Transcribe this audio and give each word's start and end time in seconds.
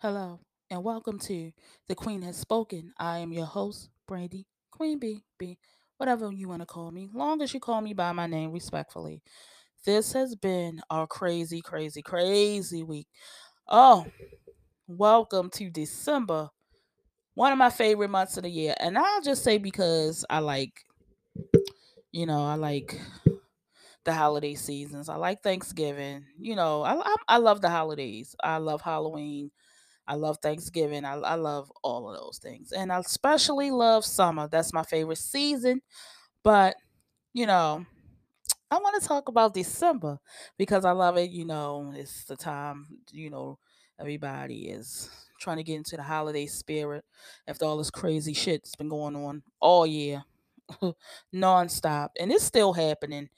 Hello, 0.00 0.38
and 0.70 0.84
welcome 0.84 1.18
to 1.20 1.50
The 1.88 1.94
Queen 1.94 2.22
Has 2.22 2.36
Spoken. 2.36 2.92
I 2.98 3.18
am 3.18 3.32
your 3.32 3.46
host, 3.46 3.90
Brandy, 4.06 4.46
Queen 4.70 4.98
B, 4.98 5.24
B, 5.38 5.58
whatever 5.96 6.30
you 6.32 6.48
want 6.48 6.62
to 6.62 6.66
call 6.66 6.90
me, 6.92 7.08
long 7.12 7.42
as 7.42 7.52
you 7.52 7.58
call 7.60 7.80
me 7.80 7.94
by 7.94 8.12
my 8.12 8.26
name 8.28 8.52
respectfully. 8.52 9.22
This 9.84 10.12
has 10.12 10.36
been 10.36 10.80
a 10.90 11.06
crazy, 11.08 11.60
crazy, 11.60 12.02
crazy 12.02 12.82
week. 12.84 13.08
Oh, 13.68 14.06
welcome 14.86 15.50
to 15.50 15.70
December, 15.70 16.50
one 17.34 17.52
of 17.52 17.58
my 17.58 17.70
favorite 17.70 18.10
months 18.10 18.36
of 18.36 18.44
the 18.44 18.50
year. 18.50 18.74
And 18.80 18.98
I'll 18.98 19.22
just 19.22 19.44
say 19.44 19.58
because 19.58 20.24
I 20.30 20.40
like, 20.40 20.84
you 22.12 22.26
know, 22.26 22.44
I 22.44 22.54
like 22.54 22.98
the 24.04 24.12
holiday 24.12 24.54
seasons. 24.54 25.08
I 25.08 25.16
like 25.16 25.42
Thanksgiving. 25.42 26.24
You 26.38 26.56
know, 26.56 26.82
I, 26.82 26.94
I, 26.94 27.16
I 27.28 27.36
love 27.38 27.60
the 27.60 27.70
holidays. 27.70 28.34
I 28.42 28.58
love 28.58 28.80
Halloween. 28.80 29.50
I 30.08 30.14
love 30.14 30.38
Thanksgiving. 30.42 31.04
I, 31.04 31.14
I 31.16 31.34
love 31.34 31.70
all 31.84 32.10
of 32.10 32.18
those 32.18 32.38
things. 32.38 32.72
And 32.72 32.90
I 32.90 32.98
especially 32.98 33.70
love 33.70 34.04
summer. 34.04 34.48
That's 34.48 34.72
my 34.72 34.82
favorite 34.82 35.18
season. 35.18 35.82
But, 36.42 36.76
you 37.34 37.46
know, 37.46 37.84
I 38.70 38.78
want 38.78 39.00
to 39.00 39.06
talk 39.08 39.28
about 39.28 39.54
December 39.54 40.18
because 40.58 40.84
I 40.84 40.92
love 40.92 41.18
it. 41.18 41.30
You 41.30 41.44
know, 41.44 41.92
it's 41.94 42.24
the 42.24 42.36
time, 42.36 42.86
you 43.12 43.30
know, 43.30 43.58
everybody 44.00 44.68
is 44.68 45.10
trying 45.40 45.58
to 45.58 45.62
get 45.62 45.76
into 45.76 45.96
the 45.96 46.02
holiday 46.02 46.46
spirit 46.46 47.04
after 47.46 47.66
all 47.66 47.76
this 47.76 47.90
crazy 47.90 48.34
shit 48.34 48.62
that's 48.62 48.76
been 48.76 48.88
going 48.88 49.14
on 49.14 49.42
all 49.60 49.86
year, 49.86 50.24
nonstop. 51.34 52.08
And 52.18 52.32
it's 52.32 52.44
still 52.44 52.72
happening. 52.72 53.28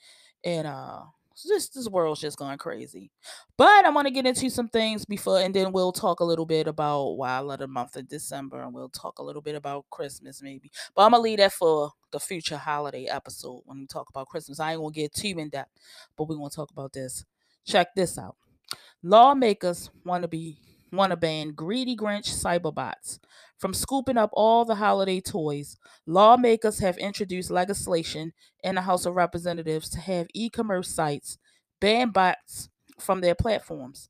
And, 0.45 0.66
uh, 0.69 1.02
this 1.49 1.69
this 1.69 1.89
world's 1.89 2.21
just 2.21 2.39
going 2.39 2.59
crazy. 2.59 3.11
But 3.57 3.85
I 3.85 3.91
want 3.91 4.07
to 4.07 4.12
get 4.12 4.27
into 4.27 4.51
some 4.51 4.69
things 4.69 5.05
before, 5.05 5.41
and 5.41 5.55
then 5.55 5.73
we'll 5.73 5.93
talk 5.93 6.21
a 6.21 6.25
little 6.25 6.47
bit 6.47 6.66
about 6.66 7.13
why 7.13 7.30
I 7.30 7.39
love 7.39 7.61
the 7.61 7.69
month 7.69 7.97
of 7.97 8.09
December, 8.09 8.63
and 8.63 8.75
we'll 8.75 8.89
talk 8.89 9.19
a 9.19 9.23
little 9.23 9.43
bit 9.43 9.55
about 9.55 9.87
Christmas 9.91 10.43
maybe. 10.43 10.71
But 10.95 11.02
I'm 11.02 11.13
gonna 11.13 11.23
leave 11.23 11.38
that 11.38 11.52
for 11.52 11.93
the 12.11 12.21
future 12.21 12.57
holiday 12.57 13.07
episode 13.07 13.63
when 13.65 13.79
we 13.79 13.87
talk 13.87 14.09
about 14.11 14.29
Christmas. 14.29 14.61
I 14.61 14.73
ain't 14.73 14.80
gonna 14.80 14.93
get 14.93 15.15
too 15.15 15.35
in 15.38 15.49
depth, 15.49 15.73
but 16.16 16.29
we're 16.29 16.37
gonna 16.37 16.51
talk 16.51 16.71
about 16.71 16.93
this. 16.93 17.24
Check 17.65 17.95
this 17.95 18.18
out. 18.18 18.37
Lawmakers 19.02 19.91
want 20.05 20.23
to 20.23 20.29
be 20.29 20.59
want 20.93 21.11
to 21.11 21.16
ban 21.16 21.52
greedy 21.52 21.96
Grinch 21.96 22.29
cyberbots 22.29 23.21
from 23.61 23.75
scooping 23.75 24.16
up 24.16 24.30
all 24.33 24.65
the 24.65 24.77
holiday 24.77 25.21
toys. 25.21 25.77
Lawmakers 26.07 26.80
have 26.80 26.97
introduced 26.99 27.51
legislation 27.51 28.33
in 28.65 28.75
the 28.75 28.80
House 28.83 29.07
of 29.07 29.15
Representatives 29.15 29.91
to 29.91 30.01
have 30.01 30.27
e-commerce 30.35 30.89
sites 30.89 31.39
ban 31.79 32.11
bots 32.11 32.71
from 32.99 33.21
their 33.21 33.35
platforms. 33.35 34.09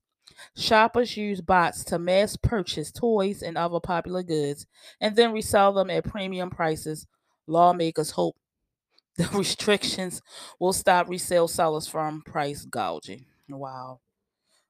Shoppers 0.57 1.17
use 1.17 1.41
bots 1.41 1.85
to 1.85 1.99
mass 1.99 2.37
purchase 2.37 2.93
toys 2.93 3.43
and 3.43 3.59
other 3.59 3.81
popular 3.81 4.23
goods 4.23 4.67
and 5.01 5.17
then 5.17 5.33
resell 5.33 5.73
them 5.73 5.91
at 5.91 6.05
premium 6.05 6.51
prices. 6.51 7.07
Lawmakers 7.47 8.13
hope 8.13 8.37
the 9.17 9.29
restrictions 9.37 10.23
will 10.61 10.73
stop 10.73 11.09
resale 11.09 11.49
sellers 11.49 11.89
from 11.89 12.23
price 12.23 12.65
gouging. 12.65 13.27
Wow. 13.49 14.01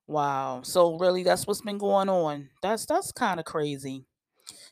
Wow. 0.07 0.63
So 0.65 0.99
really 0.99 1.23
that's 1.23 1.47
what's 1.47 1.61
been 1.61 1.79
going 1.79 2.09
on. 2.09 2.51
That's 2.63 2.87
that's 2.87 3.13
kind 3.13 3.39
of 3.39 3.47
crazy. 3.47 4.07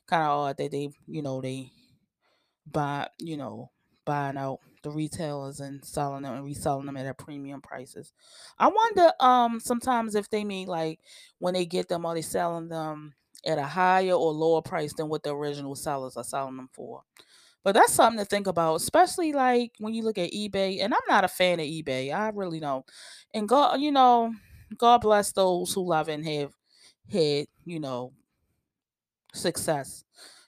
Kind 0.07 0.23
of 0.23 0.31
odd 0.31 0.57
that 0.59 0.71
they, 0.71 0.91
you 1.07 1.23
know, 1.23 1.41
they 1.41 1.71
buy, 2.67 3.09
you 3.19 3.37
know, 3.37 3.71
buying 4.05 4.37
out 4.37 4.61
the 4.83 4.91
retailers 4.91 5.61
and 5.61 5.84
selling 5.84 6.23
them 6.23 6.34
and 6.34 6.45
reselling 6.45 6.87
them 6.87 6.97
at 6.97 7.07
a 7.07 7.15
premium 7.15 7.61
prices. 7.61 8.12
I 8.59 8.69
wonder 8.69 9.12
um 9.21 9.61
sometimes 9.61 10.15
if 10.15 10.31
they 10.31 10.45
mean 10.45 10.69
like 10.69 11.01
when 11.39 11.55
they 11.55 11.67
get 11.67 11.89
them 11.89 12.06
are 12.06 12.15
they 12.15 12.23
selling 12.23 12.69
them 12.69 13.15
at 13.47 13.59
a 13.59 13.65
higher 13.65 14.12
or 14.12 14.33
lower 14.33 14.62
price 14.62 14.93
than 14.95 15.09
what 15.09 15.23
the 15.23 15.34
original 15.34 15.75
sellers 15.75 16.17
are 16.17 16.25
selling 16.25 16.56
them 16.56 16.69
for. 16.73 17.03
But 17.65 17.75
that's 17.75 17.93
something 17.93 18.19
to 18.19 18.25
think 18.25 18.47
about, 18.47 18.77
especially 18.77 19.33
like 19.33 19.73
when 19.79 19.93
you 19.95 20.03
look 20.03 20.19
at 20.19 20.33
eBay. 20.33 20.83
And 20.83 20.94
I'm 20.94 21.00
not 21.09 21.25
a 21.25 21.28
fan 21.28 21.61
of 21.61 21.67
eBay. 21.67 22.12
I 22.15 22.31
really 22.31 22.61
don't. 22.61 22.84
And 23.34 23.49
God, 23.49 23.81
you 23.81 23.93
know, 23.93 24.33
God 24.77 25.00
bless 25.00 25.33
those 25.33 25.72
who 25.75 25.87
love 25.88 26.09
and 26.09 26.25
have 26.27 26.53
had, 27.12 27.47
you 27.65 27.81
know, 27.81 28.12
success 29.33 30.05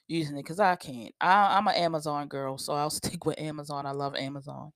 using 0.07 0.35
it 0.37 0.43
because 0.43 0.59
I 0.59 0.75
can't. 0.75 1.13
I, 1.21 1.57
I'm 1.57 1.67
an 1.67 1.75
Amazon 1.75 2.27
girl, 2.27 2.57
so 2.57 2.73
I'll 2.73 2.89
stick 2.91 3.25
with 3.25 3.39
Amazon. 3.39 3.85
I 3.85 3.91
love 3.91 4.15
Amazon, 4.15 4.71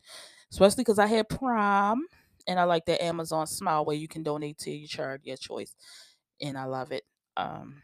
especially 0.51 0.83
because 0.83 0.99
I 0.99 1.07
had 1.07 1.29
Prime 1.29 2.03
and 2.47 2.59
I 2.59 2.63
like 2.63 2.85
that 2.85 3.03
Amazon 3.03 3.47
Smile 3.47 3.85
where 3.85 3.95
you 3.95 4.07
can 4.07 4.23
donate 4.23 4.57
to 4.59 4.71
your 4.71 4.87
charity 4.87 5.31
of 5.31 5.39
choice, 5.39 5.75
and 6.41 6.57
I 6.57 6.65
love 6.65 6.91
it. 6.91 7.03
Um, 7.37 7.81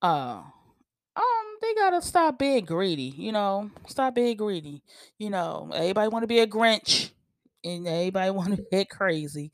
uh, 0.00 0.42
um, 1.16 1.46
they 1.60 1.74
gotta 1.74 2.02
stop 2.02 2.38
being 2.38 2.64
greedy. 2.64 3.14
You 3.16 3.32
know, 3.32 3.70
stop 3.86 4.14
being 4.14 4.36
greedy. 4.36 4.82
You 5.18 5.30
know, 5.30 5.70
everybody 5.74 6.08
want 6.08 6.22
to 6.22 6.26
be 6.28 6.40
a 6.40 6.46
Grinch, 6.46 7.10
and 7.64 7.86
everybody 7.86 8.30
want 8.30 8.56
to 8.56 8.64
get 8.70 8.90
crazy 8.90 9.52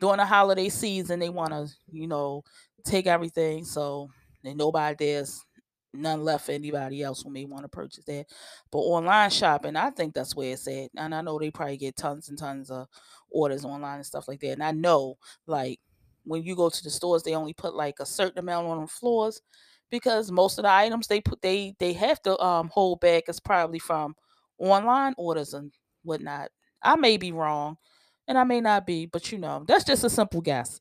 during 0.00 0.18
the 0.18 0.26
holiday 0.26 0.68
season. 0.68 1.18
They 1.20 1.30
want 1.30 1.50
to, 1.50 1.68
you 1.90 2.06
know, 2.06 2.44
take 2.84 3.06
everything. 3.06 3.64
So 3.64 4.10
and 4.44 4.56
nobody 4.58 4.96
there's 4.98 5.44
none 5.92 6.22
left 6.22 6.46
for 6.46 6.52
anybody 6.52 7.02
else 7.02 7.22
who 7.22 7.30
may 7.30 7.44
want 7.44 7.64
to 7.64 7.68
purchase 7.68 8.04
that. 8.04 8.26
But 8.70 8.78
online 8.78 9.30
shopping, 9.30 9.76
I 9.76 9.90
think 9.90 10.14
that's 10.14 10.36
where 10.36 10.52
it's 10.52 10.68
at. 10.68 10.90
And 10.96 11.14
I 11.14 11.20
know 11.22 11.38
they 11.38 11.50
probably 11.50 11.76
get 11.78 11.96
tons 11.96 12.28
and 12.28 12.38
tons 12.38 12.70
of 12.70 12.86
orders 13.30 13.64
online 13.64 13.96
and 13.96 14.06
stuff 14.06 14.28
like 14.28 14.40
that. 14.40 14.52
And 14.52 14.62
I 14.62 14.72
know, 14.72 15.16
like, 15.46 15.80
when 16.24 16.42
you 16.42 16.54
go 16.54 16.68
to 16.68 16.84
the 16.84 16.90
stores, 16.90 17.22
they 17.22 17.34
only 17.34 17.54
put 17.54 17.74
like 17.74 18.00
a 18.00 18.06
certain 18.06 18.38
amount 18.38 18.66
on 18.66 18.82
the 18.82 18.86
floors 18.86 19.40
because 19.90 20.30
most 20.30 20.58
of 20.58 20.64
the 20.64 20.70
items 20.70 21.06
they 21.06 21.20
put 21.20 21.40
they 21.40 21.74
they 21.78 21.92
have 21.94 22.20
to 22.22 22.38
um 22.42 22.68
hold 22.68 23.00
back 23.00 23.24
is 23.28 23.40
probably 23.40 23.78
from 23.78 24.14
online 24.58 25.14
orders 25.16 25.54
and 25.54 25.72
whatnot. 26.02 26.50
I 26.82 26.96
may 26.96 27.16
be 27.16 27.32
wrong, 27.32 27.78
and 28.28 28.38
I 28.38 28.44
may 28.44 28.60
not 28.60 28.86
be, 28.86 29.06
but 29.06 29.32
you 29.32 29.38
know, 29.38 29.64
that's 29.66 29.84
just 29.84 30.04
a 30.04 30.10
simple 30.10 30.40
guess. 30.40 30.80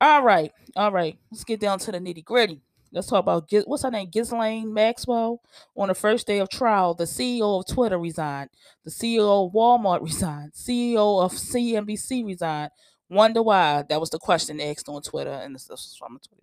All 0.00 0.22
right, 0.22 0.50
all 0.74 0.90
right. 0.90 1.16
Let's 1.30 1.44
get 1.44 1.60
down 1.60 1.78
to 1.80 1.92
the 1.92 1.98
nitty 1.98 2.24
gritty. 2.24 2.62
Let's 2.92 3.08
talk 3.08 3.20
about 3.20 3.52
what's 3.66 3.82
her 3.82 3.90
name, 3.90 4.08
Ghislaine 4.10 4.72
Maxwell. 4.72 5.42
On 5.76 5.88
the 5.88 5.94
first 5.94 6.26
day 6.26 6.38
of 6.38 6.48
trial, 6.48 6.94
the 6.94 7.04
CEO 7.04 7.60
of 7.60 7.66
Twitter 7.66 7.98
resigned, 7.98 8.50
the 8.84 8.90
CEO 8.90 9.46
of 9.46 9.52
Walmart 9.52 10.02
resigned, 10.02 10.52
CEO 10.52 11.22
of 11.22 11.32
CNBC 11.32 12.24
resigned. 12.24 12.70
Wonder 13.08 13.42
why? 13.42 13.84
That 13.88 14.00
was 14.00 14.10
the 14.10 14.18
question 14.18 14.60
asked 14.60 14.88
on 14.88 15.02
Twitter, 15.02 15.30
and 15.30 15.54
this, 15.54 15.68
was 15.68 15.94
from 15.98 16.18
Twitter. 16.18 16.42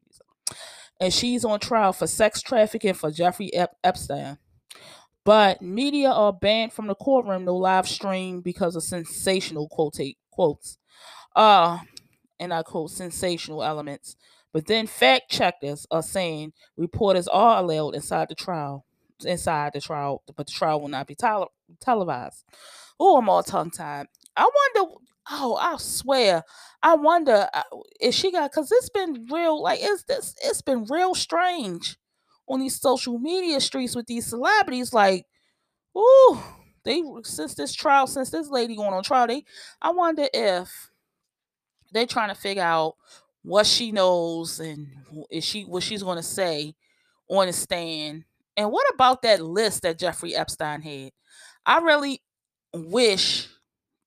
And 1.00 1.12
she's 1.12 1.44
on 1.44 1.60
trial 1.60 1.92
for 1.92 2.08
sex 2.08 2.42
trafficking 2.42 2.94
for 2.94 3.12
Jeffrey 3.12 3.54
Ep- 3.54 3.76
Epstein. 3.84 4.38
But 5.26 5.62
media 5.62 6.12
are 6.12 6.34
banned 6.34 6.74
from 6.74 6.88
the 6.88 6.96
courtroom 6.96 7.46
to 7.46 7.52
live 7.52 7.88
stream 7.88 8.42
because 8.42 8.76
of 8.76 8.84
sensational 8.84 9.68
quote 9.70 10.00
quotes. 10.34 10.78
Uh, 11.36 11.80
and 12.40 12.54
I 12.54 12.64
quote 12.64 12.92
sensational 12.92 13.64
elements. 13.64 14.16
But 14.52 14.68
then 14.68 14.86
fact 14.86 15.32
checkers 15.32 15.88
are 15.90 16.04
saying 16.04 16.54
reporters 16.78 17.28
are 17.28 17.60
allowed 17.64 17.96
inside 17.96 18.30
the 18.30 18.36
trial, 18.36 18.86
inside 19.26 19.74
the 19.74 19.82
trial, 19.82 20.22
but 20.36 20.46
the 20.46 20.54
trial 20.54 20.80
will 20.80 20.90
not 20.90 21.08
be 21.08 21.16
tele- 21.16 21.50
televised. 21.82 22.46
Oh, 23.00 23.18
I'm 23.18 23.30
all 23.30 23.42
tongue 23.44 23.72
tied. 23.72 24.08
I 24.36 24.50
wonder. 24.76 24.94
Oh, 25.32 25.56
I 25.56 25.78
swear. 25.78 26.44
I 26.84 26.96
wonder 26.96 27.48
uh, 27.54 27.64
if 28.00 28.14
she 28.14 28.32
got 28.32 28.52
because 28.52 28.72
it's 28.72 28.90
been 28.90 29.26
real. 29.32 29.62
Like 29.62 29.80
it's 29.82 30.04
this. 30.04 30.36
It's 30.44 30.62
been 30.62 30.86
real 30.90 31.16
strange 31.16 31.98
on 32.48 32.60
these 32.60 32.80
social 32.80 33.18
media 33.18 33.60
streets 33.60 33.96
with 33.96 34.06
these 34.06 34.28
celebrities. 34.28 34.94
Like, 34.94 35.26
ooh, 35.98 36.40
they 36.86 37.02
since 37.24 37.56
this 37.56 37.74
trial, 37.74 38.08
since 38.08 38.30
this 38.30 38.50
lady 38.50 38.76
going 38.76 38.94
on 38.94 39.04
trial, 39.04 39.28
they. 39.28 39.46
I 39.82 39.92
wonder 39.92 40.28
if 40.34 40.92
they're 41.92 42.06
trying 42.06 42.30
to 42.30 42.36
figure 42.36 42.64
out 42.64 42.96
what 43.44 43.66
she 43.66 43.92
knows 43.92 44.60
and 44.60 44.88
is 45.30 45.44
she 45.44 45.64
what 45.64 45.84
she's 45.84 46.04
going 46.04 46.18
to 46.18 46.24
say 46.24 46.76
on 47.30 47.48
the 47.48 47.54
stand. 47.54 48.24
And 48.56 48.72
what 48.72 48.86
about 48.94 49.22
that 49.24 49.42
list 49.42 49.82
that 49.84 50.00
Jeffrey 50.00 50.36
Epstein 50.36 50.82
had? 50.82 51.12
I 51.66 51.80
really 51.80 52.22
wish 52.74 53.48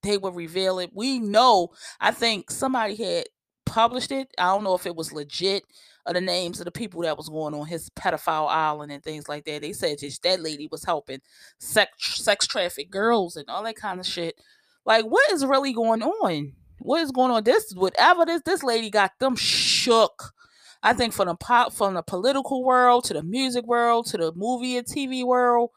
they 0.03 0.19
would 0.19 0.37
reveal 0.37 0.79
it. 0.79 0.91
We 0.95 1.19
know, 1.19 1.71
I 2.01 2.13
think 2.13 2.51
somebody 2.51 2.95
had 2.97 3.25
published 3.65 4.13
it. 4.13 4.29
I 4.39 4.45
don't 4.45 4.65
know 4.65 4.75
if 4.75 4.87
it 4.87 4.95
was 4.95 5.13
legit 5.13 5.65
or 6.07 6.13
the 6.13 6.21
names 6.21 6.61
of 6.61 6.67
the 6.67 6.71
people 6.71 7.03
that 7.03 7.17
was 7.17 7.29
going 7.29 7.53
on 7.53 7.67
his 7.67 7.91
pedophile 7.91 8.49
island 8.49 8.93
and 8.93 9.03
things 9.03 9.29
like 9.29 9.45
that. 9.45 9.63
They 9.63 9.73
said 9.73 9.99
just 9.99 10.23
that 10.23 10.41
lady 10.41 10.69
was 10.71 10.85
helping 10.85 11.21
sex 11.59 12.23
sex 12.23 12.47
traffic 12.47 12.91
girls 12.91 13.37
and 13.37 13.49
all 13.49 13.65
that 13.65 13.77
kind 13.77 13.99
of 13.99 14.07
shit. 14.07 14.41
Like, 14.85 15.05
what 15.05 15.31
is 15.33 15.45
really 15.45 15.73
going 15.73 16.03
on? 16.03 16.53
What 16.79 17.03
is 17.03 17.11
going 17.11 17.33
on? 17.33 17.43
This 17.43 17.73
whatever 17.75 18.25
this 18.25 18.43
this 18.45 18.63
lady 18.63 18.89
got 18.89 19.13
them 19.19 19.35
shook. 19.35 20.33
I 20.83 20.93
think 20.93 21.13
from 21.13 21.27
the 21.27 21.35
pop 21.35 21.73
from 21.73 21.95
the 21.95 22.03
political 22.03 22.63
world 22.63 23.05
to 23.05 23.15
the 23.15 23.23
music 23.23 23.67
world 23.67 24.07
to 24.07 24.17
the 24.17 24.33
movie 24.35 24.77
and 24.77 24.87
TV 24.87 25.25
world. 25.25 25.71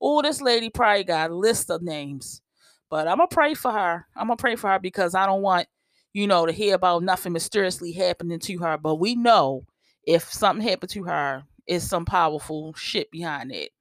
Oh, 0.00 0.20
this 0.20 0.40
lady 0.40 0.68
probably 0.68 1.04
got 1.04 1.30
a 1.30 1.34
list 1.34 1.70
of 1.70 1.82
names. 1.82 2.42
But 2.90 3.06
I'm 3.06 3.18
gonna 3.18 3.28
pray 3.28 3.54
for 3.54 3.70
her. 3.70 4.06
I'm 4.16 4.26
gonna 4.26 4.36
pray 4.36 4.56
for 4.56 4.70
her 4.70 4.78
because 4.78 5.14
I 5.14 5.26
don't 5.26 5.42
want, 5.42 5.68
you 6.12 6.26
know, 6.26 6.46
to 6.46 6.52
hear 6.52 6.74
about 6.74 7.02
nothing 7.04 7.32
mysteriously 7.32 7.92
happening 7.92 8.40
to 8.40 8.58
her. 8.58 8.76
But 8.76 8.96
we 8.96 9.14
know 9.14 9.64
if 10.06 10.32
something 10.32 10.66
happened 10.66 10.90
to 10.90 11.04
her, 11.04 11.44
it's 11.66 11.84
some 11.84 12.04
powerful 12.04 12.72
shit 12.74 13.10
behind 13.10 13.52
it. 13.52 13.72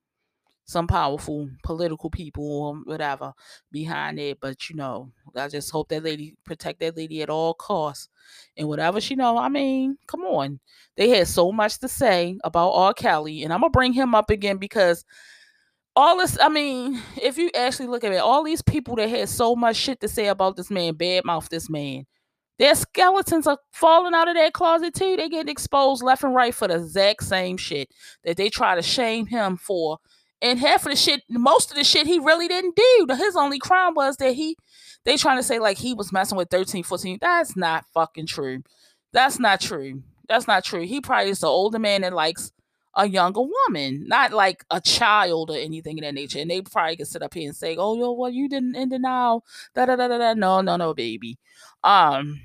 Some 0.67 0.87
powerful 0.87 1.47
political 1.63 2.09
people 2.09 2.43
or 2.43 2.75
whatever 2.85 3.33
behind 3.71 4.19
it. 4.19 4.39
But 4.41 4.67
you 4.67 4.75
know, 4.75 5.11
I 5.35 5.47
just 5.47 5.69
hope 5.69 5.89
that 5.89 6.03
lady 6.03 6.35
protect 6.43 6.79
that 6.79 6.97
lady 6.97 7.21
at 7.21 7.29
all 7.29 7.53
costs. 7.53 8.09
And 8.57 8.67
whatever 8.67 8.99
she 8.99 9.15
know, 9.15 9.37
I 9.37 9.47
mean, 9.47 9.99
come 10.07 10.21
on. 10.23 10.59
They 10.97 11.09
had 11.09 11.27
so 11.27 11.51
much 11.51 11.77
to 11.79 11.87
say 11.87 12.39
about 12.43 12.71
R. 12.71 12.95
Kelly, 12.95 13.43
and 13.43 13.53
I'm 13.53 13.61
gonna 13.61 13.69
bring 13.69 13.93
him 13.93 14.15
up 14.15 14.31
again 14.31 14.57
because 14.57 15.05
all 15.95 16.17
this, 16.17 16.37
I 16.41 16.49
mean, 16.49 16.99
if 17.21 17.37
you 17.37 17.51
actually 17.55 17.87
look 17.87 18.03
at 18.03 18.11
it, 18.11 18.17
all 18.17 18.43
these 18.43 18.63
people 18.63 18.95
that 18.95 19.09
had 19.09 19.29
so 19.29 19.55
much 19.55 19.75
shit 19.77 19.99
to 20.01 20.07
say 20.07 20.27
about 20.27 20.55
this 20.55 20.71
man, 20.71 20.95
badmouth 20.95 21.47
this 21.49 21.69
man, 21.69 22.05
their 22.57 22.75
skeletons 22.75 23.47
are 23.47 23.59
falling 23.71 24.13
out 24.13 24.27
of 24.27 24.35
that 24.35 24.53
closet 24.53 24.93
too. 24.93 25.17
They 25.17 25.29
get 25.29 25.49
exposed 25.49 26.03
left 26.03 26.23
and 26.23 26.33
right 26.33 26.53
for 26.53 26.67
the 26.67 26.75
exact 26.75 27.23
same 27.23 27.57
shit 27.57 27.89
that 28.23 28.37
they 28.37 28.49
try 28.49 28.75
to 28.75 28.81
shame 28.81 29.25
him 29.27 29.57
for. 29.57 29.97
And 30.41 30.59
half 30.59 30.85
of 30.85 30.91
the 30.91 30.95
shit, 30.95 31.21
most 31.29 31.71
of 31.71 31.77
the 31.77 31.83
shit 31.83 32.07
he 32.07 32.19
really 32.19 32.47
didn't 32.47 32.75
do. 32.75 33.07
His 33.15 33.35
only 33.35 33.59
crime 33.59 33.93
was 33.95 34.17
that 34.17 34.33
he, 34.33 34.57
they 35.03 35.17
trying 35.17 35.37
to 35.37 35.43
say 35.43 35.59
like 35.59 35.77
he 35.77 35.93
was 35.93 36.11
messing 36.11 36.37
with 36.37 36.49
13, 36.49 36.83
14. 36.83 37.17
That's 37.21 37.55
not 37.55 37.85
fucking 37.93 38.27
true. 38.27 38.61
That's 39.11 39.39
not 39.39 39.61
true. 39.61 40.03
That's 40.27 40.47
not 40.47 40.63
true. 40.63 40.85
He 40.85 41.01
probably 41.01 41.31
is 41.31 41.39
the 41.39 41.47
older 41.47 41.79
man 41.79 42.01
that 42.01 42.13
likes 42.13 42.51
a 42.95 43.07
younger 43.07 43.41
woman, 43.41 44.07
not 44.07 44.31
like 44.31 44.65
a 44.71 44.79
child 44.79 45.51
or 45.51 45.57
anything 45.57 45.99
of 45.99 46.03
that 46.03 46.13
nature. 46.13 46.39
And 46.39 46.49
they 46.49 46.61
probably 46.61 46.97
could 46.97 47.07
sit 47.07 47.21
up 47.21 47.33
here 47.33 47.47
and 47.47 47.55
say, 47.55 47.75
"Oh, 47.75 47.95
yo, 47.97 48.13
well, 48.13 48.29
you 48.29 48.47
didn't 48.47 48.75
end 48.75 48.93
it 48.93 49.01
now." 49.01 49.41
Da 49.73 49.85
da 49.85 49.95
da 49.95 50.07
da 50.07 50.17
da. 50.17 50.33
No, 50.33 50.61
no, 50.61 50.77
no, 50.77 50.93
baby. 50.93 51.37
Um, 51.83 52.41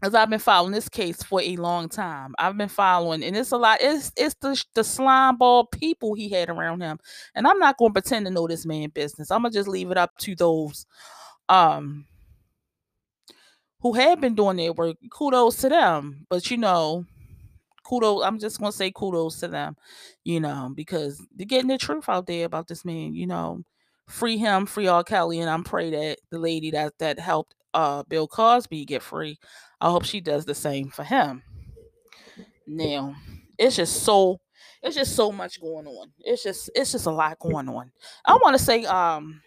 because 0.00 0.14
I've 0.14 0.30
been 0.30 0.38
following 0.38 0.72
this 0.72 0.88
case 0.88 1.22
for 1.22 1.40
a 1.40 1.56
long 1.56 1.88
time. 1.88 2.34
I've 2.38 2.56
been 2.56 2.68
following, 2.68 3.22
and 3.22 3.36
it's 3.36 3.52
a 3.52 3.56
lot. 3.56 3.78
It's 3.80 4.12
it's 4.16 4.34
the 4.40 4.62
the 4.74 4.84
slime 4.84 5.36
ball 5.38 5.66
people 5.66 6.14
he 6.14 6.28
had 6.28 6.50
around 6.50 6.82
him, 6.82 6.98
and 7.34 7.46
I'm 7.46 7.58
not 7.58 7.78
going 7.78 7.90
to 7.90 8.00
pretend 8.00 8.26
to 8.26 8.32
know 8.32 8.46
this 8.46 8.66
man 8.66 8.90
business. 8.90 9.30
I'm 9.30 9.42
gonna 9.42 9.52
just 9.52 9.68
leave 9.68 9.90
it 9.90 9.98
up 9.98 10.16
to 10.18 10.34
those, 10.34 10.86
um, 11.48 12.06
who 13.80 13.94
have 13.94 14.20
been 14.20 14.34
doing 14.34 14.56
their 14.56 14.72
work. 14.72 14.96
Kudos 15.10 15.56
to 15.58 15.68
them, 15.68 16.26
but 16.28 16.50
you 16.50 16.56
know 16.58 17.04
kudos. 17.86 18.24
I'm 18.24 18.38
just 18.38 18.58
gonna 18.58 18.72
say 18.72 18.90
kudos 18.90 19.40
to 19.40 19.48
them, 19.48 19.76
you 20.24 20.40
know, 20.40 20.70
because 20.74 21.24
they're 21.34 21.46
getting 21.46 21.68
the 21.68 21.78
truth 21.78 22.08
out 22.08 22.26
there 22.26 22.46
about 22.46 22.68
this 22.68 22.84
man. 22.84 23.14
You 23.14 23.26
know, 23.26 23.62
free 24.08 24.38
him, 24.38 24.66
free 24.66 24.88
R. 24.88 25.04
Kelly, 25.04 25.40
and 25.40 25.50
I'm 25.50 25.64
pray 25.64 25.90
that 25.90 26.18
the 26.30 26.38
lady 26.38 26.70
that 26.72 26.94
that 26.98 27.18
helped 27.18 27.54
uh 27.76 28.02
Bill 28.04 28.26
Cosby 28.26 28.84
get 28.86 29.02
free, 29.02 29.38
I 29.80 29.90
hope 29.90 30.04
she 30.04 30.20
does 30.20 30.44
the 30.44 30.54
same 30.54 30.88
for 30.88 31.04
him. 31.04 31.42
Now, 32.66 33.14
it's 33.58 33.76
just 33.76 34.02
so 34.02 34.40
it's 34.82 34.96
just 34.96 35.14
so 35.14 35.30
much 35.30 35.60
going 35.60 35.86
on. 35.86 36.12
It's 36.18 36.42
just 36.42 36.70
it's 36.74 36.92
just 36.92 37.06
a 37.06 37.10
lot 37.10 37.38
going 37.38 37.68
on. 37.68 37.92
I 38.24 38.34
want 38.34 38.56
to 38.58 38.64
say 38.64 38.84
um 38.86 39.42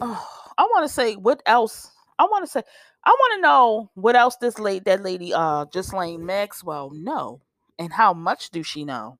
oh, 0.00 0.28
I 0.58 0.62
want 0.64 0.86
to 0.86 0.92
say 0.92 1.14
what 1.14 1.42
else 1.46 1.90
I 2.18 2.24
want 2.24 2.44
to 2.44 2.50
say 2.50 2.62
I 3.04 3.10
want 3.10 3.38
to 3.38 3.42
know 3.42 3.90
what 3.94 4.16
else 4.16 4.36
this 4.36 4.58
lady, 4.58 4.82
that 4.84 5.02
lady, 5.02 5.32
uh, 5.34 5.64
Ghislaine 5.64 6.24
Maxwell, 6.24 6.90
know, 6.90 7.40
and 7.78 7.92
how 7.92 8.12
much 8.12 8.50
do 8.50 8.62
she 8.62 8.84
know, 8.84 9.18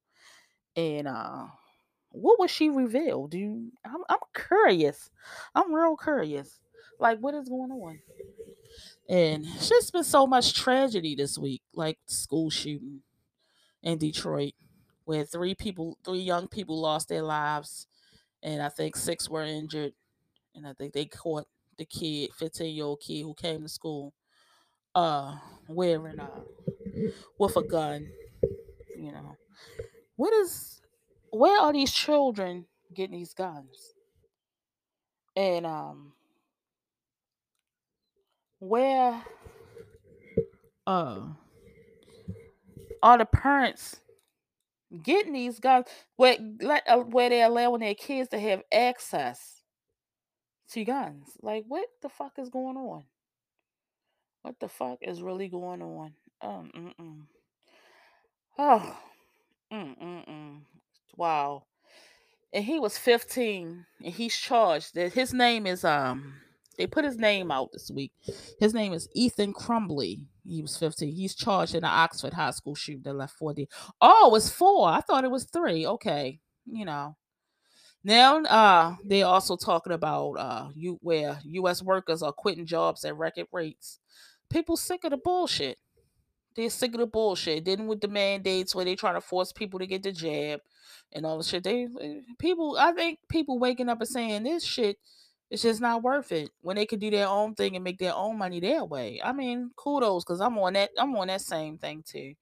and 0.77 1.09
uh, 1.09 1.47
what 2.11 2.39
was 2.39 2.51
she 2.51 2.69
revealed? 2.69 3.33
Do 3.33 3.39
you, 3.39 3.73
I'm, 3.85 4.03
I'm 4.09 4.19
curious. 4.35 5.11
I'm 5.55 5.75
real 5.75 5.97
curious. 5.97 6.61
Like, 6.99 7.19
what 7.19 7.35
is 7.35 7.49
going 7.49 7.71
on? 7.73 8.01
And 9.09 9.45
it's 9.47 9.69
just 9.69 9.93
been 9.93 10.05
so 10.05 10.27
much 10.27 10.55
tragedy 10.55 11.15
this 11.15 11.37
week, 11.37 11.63
like 11.75 11.99
school 12.07 12.51
shooting 12.51 13.03
in 13.83 13.99
Detroit, 13.99 14.55
where 15.05 15.25
three 15.25 15.55
people, 15.55 15.99
three 16.05 16.21
young 16.21 16.49
people 16.49 16.81
lost 16.81 17.09
their 17.09 17.23
lives, 17.23 17.87
and 18.43 18.63
I 18.63 18.69
think 18.69 18.97
six 18.97 19.29
were 19.29 19.43
injured, 19.45 19.95
and 20.55 20.67
I 20.67 20.75
think 20.75 20.95
they 20.95 21.07
caught 21.07 21.47
the 21.79 21.87
kid, 21.87 22.33
15 22.35 22.75
year 22.75 22.85
old 22.87 23.01
kid 23.01 23.23
who 23.23 23.35
came 23.35 23.63
to 23.63 23.69
school, 23.69 24.15
uh, 24.95 25.39
wearing 25.69 26.21
uh 26.21 26.43
with 27.39 27.57
a 27.57 27.63
gun. 27.63 28.11
You 28.97 29.13
know, 29.13 29.37
what 30.17 30.33
is 30.35 30.81
where 31.31 31.61
are 31.61 31.73
these 31.73 31.93
children 31.93 32.67
getting 32.95 33.19
these 33.19 33.35
guns? 33.35 33.95
And 35.37 35.67
um, 35.67 36.13
where 38.63 39.21
uh 40.87 41.21
are 43.03 43.19
the 43.19 43.25
parents 43.25 43.97
getting 45.03 45.33
these 45.33 45.59
guns? 45.59 45.87
Where 46.15 46.37
let 46.61 46.85
uh, 46.89 46.99
where 46.99 47.29
they're 47.29 47.47
allowing 47.47 47.81
their 47.81 47.97
kids 47.97 48.29
to 48.29 48.39
have 48.39 48.63
access 48.73 49.63
to 50.71 50.85
guns? 50.85 51.31
Like, 51.43 51.65
what 51.67 51.87
the 52.03 52.09
fuck 52.09 52.35
is 52.39 52.51
going 52.51 52.77
on? 52.77 53.03
What 54.43 54.61
the 54.61 54.69
fuck 54.69 54.99
is 55.01 55.23
really 55.23 55.49
going 55.49 55.83
on? 55.83 56.15
Um, 56.41 56.71
mm-mm. 56.77 57.23
Oh, 58.59 58.97
mm-mm. 59.73 60.61
Wow. 61.17 61.65
And 62.53 62.65
he 62.65 62.79
was 62.79 62.97
15 62.97 63.87
and 64.05 64.15
he's 64.15 64.37
charged 64.37 64.95
that 64.95 65.15
his 65.15 65.33
name 65.33 65.67
is 65.67 65.85
um 65.85 66.35
they 66.83 66.89
put 66.89 67.05
his 67.05 67.17
name 67.17 67.53
out 67.53 67.71
this 67.73 67.93
week. 67.93 68.11
His 68.59 68.75
name 68.75 68.93
is 68.93 69.09
Ethan 69.15 69.55
Crumbley. 69.55 70.23
He 70.45 70.61
was 70.61 70.77
15. 70.77 71.15
He's 71.15 71.33
charged 71.33 71.77
in 71.77 71.85
an 71.85 71.91
Oxford 71.91 72.33
high 72.33 72.51
school 72.51 72.75
shooting 72.75 73.03
that 73.05 73.15
left 73.15 73.39
40. 73.39 73.69
Oh, 74.01 74.35
it's 74.35 74.51
four. 74.51 74.89
I 74.89 75.01
thought 75.01 75.23
it 75.23 75.31
was 75.31 75.45
three. 75.45 75.87
Okay. 75.87 76.41
You 76.67 76.85
know. 76.85 77.17
Now 78.03 78.43
uh 78.43 78.97
they're 79.05 79.27
also 79.27 79.57
talking 79.57 79.93
about 79.93 80.33
uh 80.33 80.69
you 80.75 80.99
where 81.03 81.39
US 81.45 81.85
workers 81.85 82.21
are 82.21 82.33
quitting 82.33 82.67
jobs 82.67 83.05
at 83.05 83.17
record 83.17 83.47
rates. 83.53 84.01
People 84.51 84.77
sick 84.77 85.05
of 85.05 85.13
the 85.13 85.19
bullshit. 85.19 85.79
They're 86.57 86.69
sick 86.69 86.95
of 86.95 87.01
the 87.01 87.07
bullshit. 87.07 87.65
Then 87.65 87.87
with 87.87 88.01
the 88.01 88.09
mandates 88.09 88.75
where 88.75 88.85
they 88.85 88.97
trying 88.97 89.15
to 89.15 89.21
force 89.21 89.53
people 89.53 89.79
to 89.79 89.87
get 89.87 90.03
the 90.03 90.11
jab 90.11 90.59
and 91.13 91.25
all 91.25 91.39
the 91.39 91.45
shit. 91.45 91.63
They 91.63 91.87
eh, 92.01 92.15
people 92.41 92.77
I 92.77 92.91
think 92.91 93.21
people 93.29 93.61
waking 93.61 93.89
up 93.89 94.01
and 94.01 94.09
saying 94.09 94.43
this 94.43 94.65
shit 94.65 94.97
it's 95.53 95.63
just 95.63 95.83
not 95.83 96.03
worth 96.03 96.33
it 96.33 96.51
when 96.63 96.77
they 96.77 96.87
can 96.87 96.99
do 96.99 97.11
their 97.11 97.29
own 97.29 97.55
thing 97.55 97.77
and 97.77 97.85
make 97.85 97.99
their 97.99 98.15
own 98.15 98.39
money 98.39 98.59
their 98.59 98.87
way. 98.87 99.21
I 99.23 99.33
mean, 99.33 99.71
kudos 99.77 100.25
because 100.25 100.41
I'm 100.41 100.57
on 100.59 100.73
that. 100.73 100.91
I'm 100.99 101.15
on 101.15 101.27
that 101.27 101.43
same 101.43 101.77
thing 101.77 102.03
too. 102.05 102.33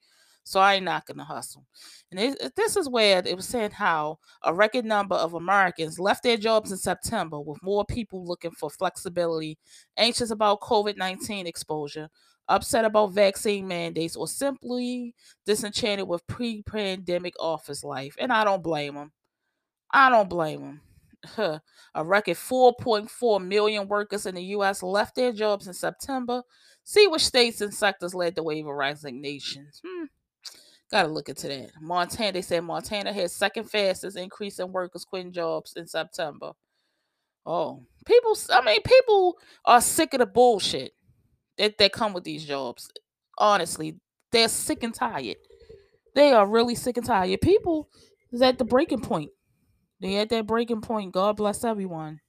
So 0.45 0.61
I 0.61 0.75
ain't 0.75 0.85
not 0.85 1.07
gonna 1.07 1.25
hustle. 1.25 1.67
And 2.13 2.21
it, 2.21 2.53
this 2.55 2.77
is 2.77 2.89
where 2.89 3.21
it 3.27 3.35
was 3.35 3.47
saying 3.47 3.73
how 3.73 4.21
a 4.45 4.55
record 4.55 4.85
number 4.85 5.17
of 5.17 5.35
Americans 5.35 5.99
left 5.99 6.23
their 6.23 6.37
jobs 6.37 6.71
in 6.71 6.79
September, 6.79 7.41
with 7.41 7.63
more 7.63 7.85
people 7.85 8.25
looking 8.25 8.53
for 8.53 8.71
flexibility, 8.71 9.59
anxious 9.97 10.31
about 10.31 10.61
COVID 10.61 10.97
nineteen 10.97 11.49
exposure, 11.49 12.09
upset 12.49 12.85
about 12.85 13.13
vaccine 13.13 13.67
mandates, 13.67 14.17
or 14.17 14.29
simply 14.29 15.15
disenchanted 15.47 16.07
with 16.07 16.27
pre-pandemic 16.29 17.35
office 17.41 17.83
life. 17.83 18.15
And 18.19 18.33
I 18.33 18.45
don't 18.45 18.63
blame 18.63 18.95
them. 18.95 19.13
I 19.91 20.11
don't 20.11 20.31
blame 20.31 20.61
them. 20.61 20.81
A 21.39 22.05
record 22.05 22.37
4.4 22.37 23.45
million 23.45 23.89
workers 23.89 24.27
in 24.27 24.35
the 24.35 24.45
U.S. 24.45 24.83
left 24.83 25.17
their 25.17 25.33
jobs 25.33 25.67
in 25.67 25.75
September. 25.75 26.43
See 26.85 27.07
which 27.07 27.25
states 27.25 27.61
and 27.61 27.75
sectors 27.75 28.15
led 28.15 28.35
the 28.35 28.43
wave 28.43 28.67
of 28.67 28.75
resignations. 28.75 29.81
Hmm. 29.87 30.05
Got 30.91 31.03
to 31.03 31.09
look 31.09 31.29
into 31.29 31.47
that. 31.49 31.71
Montana, 31.81 32.33
they 32.33 32.43
said 32.43 32.65
Montana 32.65 33.13
had 33.13 33.31
second 33.31 33.71
fastest 33.71 34.17
increase 34.17 34.59
in 34.59 34.73
workers 34.73 35.05
quitting 35.05 35.33
jobs 35.33 35.75
in 35.77 35.87
September. 35.87 36.53
Oh, 37.47 37.87
people, 38.05 38.37
I 38.51 38.61
mean, 38.63 38.83
people 38.83 39.37
are 39.65 39.81
sick 39.81 40.15
of 40.15 40.21
the 40.21 40.27
bullshit 40.27 40.93
that, 41.59 41.79
that 41.79 41.93
come 41.93 42.13
with 42.13 42.25
these 42.25 42.45
jobs. 42.45 42.91
Honestly, 43.39 43.97
they're 44.33 44.49
sick 44.49 44.83
and 44.83 44.95
tired. 44.95 45.37
They 46.15 46.33
are 46.33 46.47
really 46.47 46.75
sick 46.75 46.97
and 46.97 47.07
tired. 47.07 47.41
People 47.41 47.89
is 48.33 48.43
at 48.43 48.59
the 48.59 48.65
breaking 48.65 49.01
point. 49.01 49.31
They 50.01 50.17
at 50.17 50.31
that 50.31 50.47
breaking 50.47 50.81
point. 50.81 51.13
God 51.13 51.37
bless 51.37 51.65
everyone. 51.65 52.21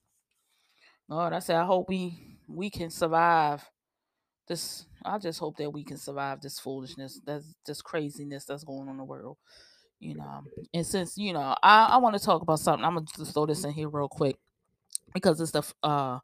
Lord, 1.08 1.34
I 1.34 1.40
say 1.40 1.56
I 1.56 1.66
hope 1.66 1.90
we 1.90 2.38
we 2.48 2.70
can 2.70 2.90
survive 2.90 3.64
this. 4.48 4.86
I 5.04 5.18
just 5.18 5.40
hope 5.40 5.58
that 5.58 5.72
we 5.72 5.84
can 5.84 5.98
survive 5.98 6.42
this 6.42 6.60
foolishness, 6.60 7.20
that's 7.26 7.56
this 7.66 7.82
craziness 7.82 8.46
that's 8.46 8.64
going 8.64 8.82
on 8.82 8.90
in 8.90 8.98
the 8.98 9.04
world. 9.04 9.38
You 10.00 10.16
know, 10.16 10.44
and 10.74 10.86
since 10.86 11.18
you 11.18 11.34
know, 11.34 11.56
I 11.64 11.86
I 11.92 11.98
want 11.98 12.18
to 12.18 12.24
talk 12.24 12.42
about 12.42 12.60
something. 12.60 12.84
I'm 12.84 12.96
gonna 12.96 13.06
just 13.18 13.34
throw 13.34 13.46
this 13.46 13.64
in 13.64 13.72
here 13.72 13.90
real 13.90 14.10
quick 14.10 14.38
because 15.14 15.40
it's 15.40 15.52
the 15.52 15.64
uh 15.84 16.20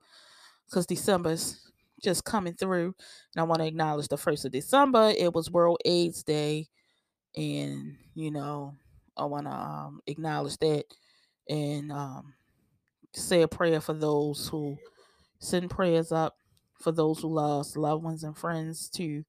because 0.65 0.85
December's 0.85 1.71
just 2.03 2.25
coming 2.25 2.53
through, 2.53 2.93
and 3.33 3.41
I 3.41 3.43
want 3.43 3.61
to 3.61 3.67
acknowledge 3.67 4.07
the 4.07 4.17
first 4.17 4.45
of 4.45 4.51
December. 4.51 5.13
It 5.17 5.33
was 5.33 5.51
World 5.51 5.79
AIDS 5.85 6.23
Day, 6.23 6.67
and 7.35 7.97
you 8.15 8.31
know, 8.31 8.75
I 9.15 9.25
want 9.25 9.45
to 9.45 9.53
um, 9.53 10.01
acknowledge 10.07 10.57
that 10.57 10.85
and 11.49 11.91
um, 11.91 12.33
say 13.13 13.41
a 13.41 13.47
prayer 13.47 13.81
for 13.81 13.93
those 13.93 14.47
who 14.49 14.77
send 15.39 15.69
prayers 15.69 16.11
up 16.11 16.37
for 16.79 16.91
those 16.91 17.19
who 17.19 17.27
lost 17.27 17.77
loved 17.77 18.03
ones 18.03 18.23
and 18.23 18.37
friends 18.37 18.89
to 18.89 19.23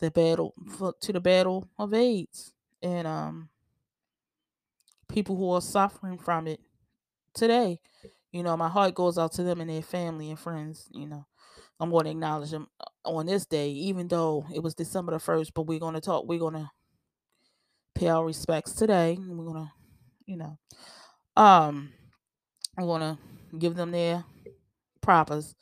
the 0.00 0.10
battle 0.10 0.54
to 1.00 1.12
the 1.12 1.20
battle 1.20 1.68
of 1.78 1.94
AIDS 1.94 2.52
and 2.82 3.06
um 3.06 3.48
people 5.08 5.36
who 5.36 5.50
are 5.50 5.60
suffering 5.60 6.18
from 6.18 6.46
it 6.46 6.60
today. 7.34 7.80
You 8.32 8.42
know, 8.42 8.56
my 8.56 8.68
heart 8.68 8.94
goes 8.94 9.18
out 9.18 9.32
to 9.32 9.42
them 9.42 9.60
and 9.60 9.68
their 9.68 9.82
family 9.82 10.30
and 10.30 10.38
friends. 10.38 10.88
You 10.92 11.06
know, 11.06 11.26
I'm 11.80 11.90
going 11.90 12.04
to 12.04 12.12
acknowledge 12.12 12.50
them 12.50 12.68
uh, 12.80 13.08
on 13.08 13.26
this 13.26 13.44
day, 13.44 13.70
even 13.70 14.08
though 14.08 14.46
it 14.54 14.62
was 14.62 14.74
December 14.74 15.12
the 15.12 15.18
1st, 15.18 15.50
but 15.54 15.62
we're 15.62 15.80
going 15.80 15.94
to 15.94 16.00
talk, 16.00 16.26
we're 16.26 16.38
going 16.38 16.54
to 16.54 16.70
pay 17.94 18.08
our 18.08 18.24
respects 18.24 18.72
today. 18.72 19.18
We're 19.18 19.44
going 19.44 19.64
to, 19.64 19.72
you 20.26 20.36
know, 20.36 20.58
um, 21.40 21.90
I'm 22.76 22.86
to 23.00 23.18
give 23.58 23.74
them 23.74 23.92
their 23.92 24.24
props. 25.00 25.54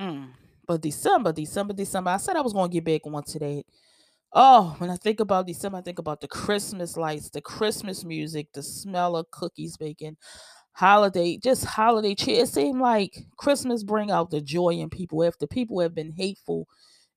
Mm. 0.00 0.28
But 0.66 0.80
December, 0.80 1.32
December, 1.32 1.74
December, 1.74 2.10
I 2.10 2.16
said 2.18 2.36
I 2.36 2.42
was 2.42 2.52
to 2.52 2.68
get 2.68 2.84
back 2.84 3.00
on 3.12 3.24
today. 3.24 3.64
Oh, 4.32 4.76
when 4.78 4.90
I 4.90 4.96
think 4.96 5.18
about 5.18 5.48
December, 5.48 5.78
I 5.78 5.80
think 5.80 5.98
about 5.98 6.20
the 6.20 6.28
Christmas 6.28 6.96
lights, 6.96 7.30
the 7.30 7.40
Christmas 7.40 8.04
music, 8.04 8.48
the 8.52 8.62
smell 8.62 9.16
of 9.16 9.30
cookies 9.32 9.76
baking, 9.76 10.16
holiday, 10.72 11.38
just 11.42 11.64
holiday 11.64 12.14
cheer. 12.14 12.44
It 12.44 12.48
seemed 12.48 12.80
like 12.80 13.16
Christmas 13.36 13.82
bring 13.82 14.12
out 14.12 14.30
the 14.30 14.40
joy 14.40 14.74
in 14.74 14.90
people 14.90 15.24
after 15.24 15.48
people 15.48 15.80
have 15.80 15.94
been 15.94 16.12
hateful 16.12 16.68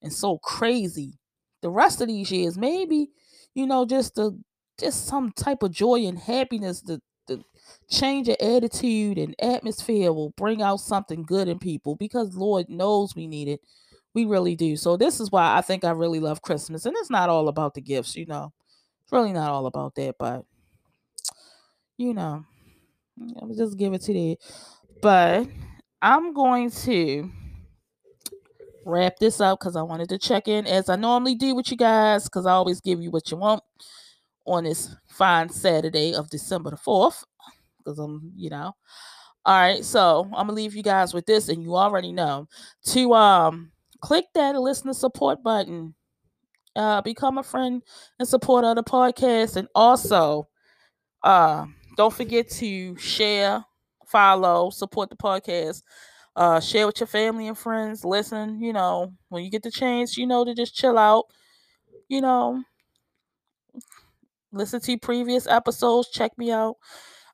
and 0.02 0.12
so 0.12 0.40
crazy. 0.40 1.20
The 1.62 1.70
rest 1.70 2.02
of 2.02 2.08
these 2.08 2.32
years, 2.32 2.58
maybe, 2.58 3.10
you 3.54 3.68
know, 3.68 3.86
just 3.86 4.16
the 4.16 4.40
just 4.80 5.06
some 5.06 5.32
type 5.32 5.62
of 5.62 5.72
joy 5.72 6.06
and 6.06 6.18
happiness, 6.18 6.82
the 7.30 7.44
change 7.90 8.28
of 8.28 8.36
attitude 8.42 9.18
and 9.18 9.36
atmosphere 9.42 10.12
will 10.12 10.32
bring 10.32 10.62
out 10.62 10.80
something 10.80 11.24
good 11.24 11.48
in 11.48 11.60
people 11.60 11.96
because 11.96 12.36
Lord 12.36 12.70
knows 12.70 13.16
we 13.16 13.28
need 13.28 13.48
it. 13.48 13.62
We 14.14 14.26
really 14.26 14.56
do. 14.56 14.76
So 14.76 14.98
this 14.98 15.20
is 15.20 15.32
why 15.32 15.56
I 15.56 15.62
think 15.62 15.84
I 15.84 15.92
really 15.92 16.20
love 16.20 16.42
Christmas. 16.42 16.86
And 16.86 16.96
it's 16.98 17.10
not 17.10 17.30
all 17.30 17.48
about 17.48 17.74
the 17.74 17.82
gifts, 17.82 18.16
you 18.16 18.26
know. 18.26 18.52
It's 19.04 19.12
really 19.12 19.34
not 19.34 19.52
all 19.52 19.66
about 19.66 19.96
that, 19.96 20.16
but 20.18 20.46
you 21.98 22.14
know, 22.14 22.44
I'm 23.42 23.56
just 23.56 23.78
give 23.78 23.94
it 23.94 24.02
to 24.04 24.14
you. 24.14 24.36
But 25.02 25.48
I'm 26.02 26.34
going 26.34 26.72
to 26.72 27.30
wrap 28.86 29.18
this 29.20 29.40
up 29.40 29.60
because 29.60 29.76
I 29.76 29.82
wanted 29.82 30.10
to 30.10 30.18
check 30.18 30.48
in 30.48 30.66
as 30.66 30.90
I 30.90 30.96
normally 30.96 31.36
do 31.36 31.54
with 31.54 31.70
you 31.70 31.78
guys 31.78 32.24
because 32.24 32.46
I 32.46 32.54
always 32.54 32.82
give 32.82 33.02
you 33.02 33.12
what 33.12 33.30
you 33.30 33.38
want 33.38 33.64
on 34.46 34.64
this 34.64 34.96
fine 35.08 35.50
Saturday 35.50 36.14
of 36.14 36.30
December 36.30 36.72
the 36.72 36.78
4th 36.78 37.24
because 37.78 38.00
I'm, 38.00 38.32
you 38.36 38.50
know. 38.50 38.74
All 39.46 39.60
right, 39.60 39.84
so 39.84 40.26
I'm 40.26 40.48
gonna 40.48 40.54
leave 40.54 40.76
you 40.76 40.84
guys 40.84 41.14
with 41.14 41.26
this, 41.26 41.50
and 41.50 41.64
you 41.64 41.76
already 41.76 42.12
know 42.12 42.48
to 42.88 43.14
um 43.14 43.72
click 44.02 44.26
that 44.36 44.56
listener 44.56 44.94
support 44.94 45.42
button, 45.44 45.96
uh, 46.76 47.02
become 47.02 47.38
a 47.38 47.44
friend 47.44 47.84
and 48.20 48.28
support 48.28 48.66
of 48.66 48.76
the 48.76 48.84
podcast, 48.84 49.56
and 49.58 49.68
also 49.76 50.48
uh 51.24 51.66
don't 51.98 52.14
forget 52.14 52.50
to 52.50 52.98
share, 52.98 53.66
follow, 54.08 54.70
support 54.70 55.10
the 55.10 55.18
podcast. 55.18 55.84
Uh, 56.36 56.60
share 56.62 56.86
with 56.88 57.00
your 57.02 57.08
family 57.08 57.48
and 57.48 57.58
friends. 57.58 58.06
Listen, 58.06 58.62
you 58.62 58.72
know, 58.74 59.14
when 59.30 59.44
you 59.44 59.52
get 59.52 59.64
the 59.64 59.72
chance, 59.72 60.18
you 60.18 60.26
know, 60.28 60.46
to 60.46 60.56
just 60.56 60.76
chill 60.76 60.98
out. 60.98 61.26
You 62.10 62.22
know, 62.22 62.64
listen 64.52 64.82
to 64.82 64.98
previous 64.98 65.48
episodes. 65.48 66.10
Check 66.12 66.38
me 66.38 66.52
out. 66.52 66.76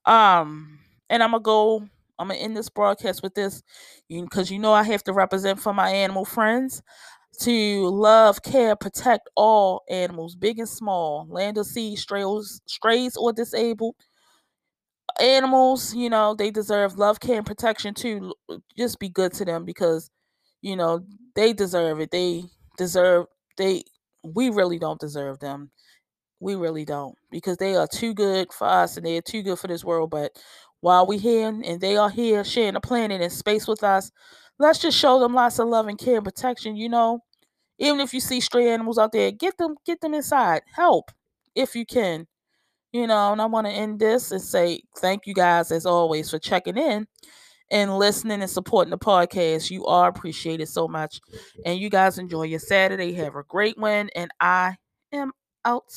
Um, 0.06 0.80
and 1.10 1.24
I'm 1.24 1.32
gonna 1.32 1.42
go. 1.44 1.88
I'm 2.20 2.30
gonna 2.30 2.40
end 2.40 2.56
this 2.56 2.70
broadcast 2.70 3.24
with 3.24 3.36
this, 3.36 3.64
because 4.10 4.52
you 4.52 4.60
know 4.60 4.74
I 4.74 4.84
have 4.84 5.04
to 5.06 5.14
represent 5.14 5.60
for 5.60 5.74
my 5.74 5.90
animal 5.90 6.26
friends 6.26 6.82
to 7.42 7.88
love, 7.90 8.42
care, 8.44 8.76
protect 8.76 9.30
all 9.36 9.84
animals, 9.90 10.36
big 10.36 10.60
and 10.60 10.70
small, 10.70 11.28
land 11.30 11.58
or 11.58 11.64
sea, 11.66 11.96
strays, 11.98 12.62
strays 12.68 13.18
or 13.18 13.34
disabled 13.34 13.96
animals. 15.20 15.94
You 15.94 16.10
know 16.10 16.36
they 16.36 16.52
deserve 16.52 16.98
love, 16.98 17.20
care, 17.20 17.38
and 17.38 17.46
protection 17.46 17.94
too. 17.94 18.34
Just 18.78 19.00
be 19.00 19.10
good 19.10 19.34
to 19.34 19.46
them 19.46 19.66
because 19.66 20.10
you 20.62 20.76
know 20.76 21.02
they 21.36 21.54
deserve 21.54 22.00
it. 22.00 22.12
They 22.12 22.44
deserve 22.78 23.28
they. 23.58 23.84
We 24.24 24.50
really 24.50 24.80
don't 24.80 25.00
deserve 25.00 25.40
them. 25.40 25.72
We 26.40 26.56
really 26.56 26.86
don't 26.86 27.16
because 27.32 27.58
they 27.58 27.76
are 27.76 27.88
too 27.88 28.14
good 28.14 28.52
for 28.52 28.68
us 28.68 28.98
and 28.98 29.06
they 29.06 29.18
are 29.18 29.22
too 29.22 29.42
good 29.42 29.58
for 29.58 29.68
this 29.68 29.84
world. 29.84 30.10
But 30.12 30.38
while 30.82 31.08
we're 31.08 31.20
here 31.20 31.48
and 31.48 31.82
they 31.82 31.98
are 31.98 32.10
here 32.10 32.44
sharing 32.44 32.74
the 32.74 32.82
planet 32.82 33.22
and 33.22 33.32
space 33.32 33.68
with 33.68 33.84
us, 33.84 34.12
let's 34.60 34.80
just 34.80 34.98
show 34.98 35.20
them 35.20 35.34
lots 35.34 35.60
of 35.60 35.68
love 35.68 35.88
and 35.88 35.98
care 35.98 36.18
and 36.18 36.26
protection. 36.26 36.76
You 36.76 36.90
know, 36.90 37.22
even 37.80 38.00
if 38.00 38.14
you 38.14 38.20
see 38.20 38.42
stray 38.42 38.70
animals 38.70 38.98
out 38.98 39.12
there, 39.12 39.32
get 39.32 39.58
them, 39.58 39.76
get 39.86 40.02
them 40.02 40.14
inside. 40.14 40.62
Help 40.76 41.12
if 41.56 41.76
you 41.76 41.86
can. 41.86 42.28
You 42.92 43.08
know, 43.08 43.34
and 43.34 43.42
I 43.42 43.46
want 43.46 43.68
to 43.68 43.74
end 43.74 44.00
this 44.00 44.32
and 44.32 44.42
say 44.42 44.82
thank 45.00 45.28
you 45.28 45.34
guys 45.34 45.72
as 45.72 45.86
always 45.86 46.30
for 46.32 46.40
checking 46.40 46.78
in 46.78 47.08
and 47.72 47.98
listening 47.98 48.42
and 48.42 48.50
supporting 48.50 48.92
the 48.92 48.98
podcast. 48.98 49.72
You 49.72 49.86
are 49.86 50.10
appreciated 50.10 50.68
so 50.70 50.88
much. 50.88 51.20
And 51.66 51.80
you 51.80 51.90
guys 51.90 52.18
enjoy 52.20 52.44
your 52.44 52.60
Saturday. 52.60 53.14
Have 53.14 53.36
a 53.36 53.44
great 53.44 53.78
one. 53.78 54.10
And 54.16 54.32
I 54.40 54.78
am 55.12 55.32
out. 55.66 55.92